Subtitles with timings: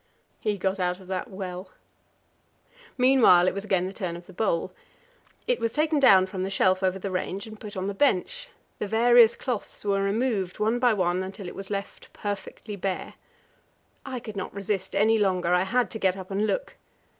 [0.39, 1.69] He got out of that well.
[2.97, 4.71] Meanwhile it was again the turn of the bowl.
[5.45, 8.49] It was taken down from the shelf over the range and put on the bench;
[8.79, 13.13] the various cloths were removed one by one until it was left perfectly bare.
[14.03, 16.77] I could not resist any longer; I had to get up and look.